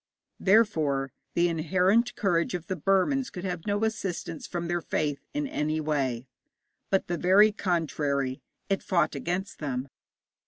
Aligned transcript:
Therefore 0.39 1.11
the 1.35 1.47
inherent 1.47 2.15
courage 2.15 2.55
of 2.55 2.65
the 2.65 2.75
Burmans 2.75 3.29
could 3.31 3.43
have 3.43 3.67
no 3.67 3.83
assistance 3.83 4.47
from 4.47 4.67
their 4.67 4.81
faith 4.81 5.19
in 5.31 5.45
any 5.45 5.79
way, 5.79 6.25
but 6.89 7.05
the 7.07 7.19
very 7.19 7.51
contrary: 7.51 8.41
it 8.67 8.81
fought 8.81 9.13
against 9.13 9.59
them. 9.59 9.89